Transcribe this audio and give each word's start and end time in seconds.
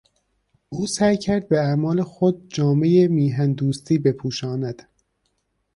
او 0.69 0.87
سعی 0.87 1.17
کرد 1.17 1.47
به 1.49 1.59
اعمال 1.59 2.03
خود 2.03 2.47
جامهی 2.49 3.07
میهن 3.07 3.53
دوستی 3.53 3.97
بپوشاند. 3.97 4.87